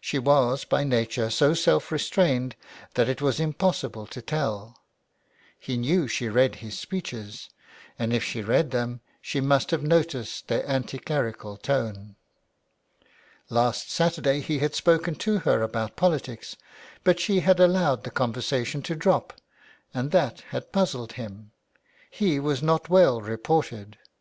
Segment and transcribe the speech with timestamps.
[0.00, 2.54] She was by nature so self restrained
[2.94, 4.78] that it was impossible to tell.
[5.58, 7.50] He knew she read his speeches,
[7.98, 12.14] and if she read them she must have noticed their anti clerical tone.
[13.50, 17.02] Last Saturday he had spoken to her about 347 THE WILD GOOSE.
[17.02, 19.32] politics, but she had allowed the conversation to drop,
[19.92, 21.50] and that had puzzled him.
[22.08, 23.98] He was not well reported.